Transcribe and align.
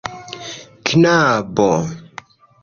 knabo 0.85 1.69